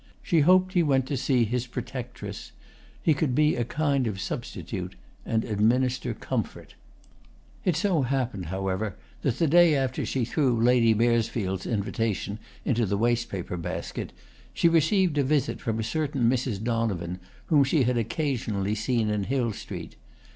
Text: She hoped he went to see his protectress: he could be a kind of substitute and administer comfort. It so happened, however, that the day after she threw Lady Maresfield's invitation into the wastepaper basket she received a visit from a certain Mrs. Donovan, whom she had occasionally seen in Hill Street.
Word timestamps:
She 0.23 0.39
hoped 0.39 0.73
he 0.73 0.81
went 0.81 1.05
to 1.09 1.15
see 1.15 1.45
his 1.45 1.67
protectress: 1.67 2.53
he 3.03 3.13
could 3.13 3.35
be 3.35 3.55
a 3.55 3.63
kind 3.63 4.07
of 4.07 4.19
substitute 4.19 4.95
and 5.27 5.45
administer 5.45 6.15
comfort. 6.15 6.73
It 7.65 7.75
so 7.75 8.01
happened, 8.01 8.47
however, 8.47 8.95
that 9.21 9.37
the 9.37 9.45
day 9.45 9.75
after 9.75 10.03
she 10.03 10.25
threw 10.25 10.59
Lady 10.59 10.95
Maresfield's 10.95 11.67
invitation 11.67 12.39
into 12.65 12.87
the 12.87 12.97
wastepaper 12.97 13.57
basket 13.57 14.11
she 14.55 14.67
received 14.67 15.19
a 15.19 15.23
visit 15.23 15.61
from 15.61 15.77
a 15.77 15.83
certain 15.83 16.27
Mrs. 16.27 16.63
Donovan, 16.63 17.19
whom 17.45 17.63
she 17.63 17.83
had 17.83 17.99
occasionally 17.99 18.73
seen 18.73 19.07
in 19.11 19.25
Hill 19.25 19.53
Street. 19.53 19.97